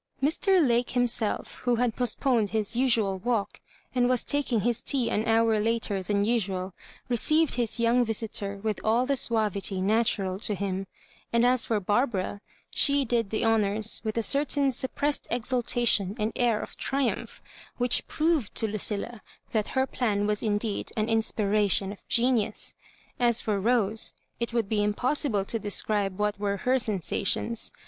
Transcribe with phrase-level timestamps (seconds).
[0.19, 0.67] Mr.
[0.67, 3.61] Lake hifnself, who had postponed his usual walk,
[3.93, 6.73] and was taking his tea lui hour later than usual,
[7.07, 10.87] received his 3''Oung visitor with all the suavity natural to him;
[11.31, 12.41] and as for Barbara,
[12.73, 17.39] she did the honours with a certain suppressed exultation and air of triumph,
[17.77, 19.21] which proved to LuciUa
[19.51, 22.73] that her plan was indeed an inspiration of genius.
[23.19, 27.71] As for Rose, it would be impossible to describe what were her sensations.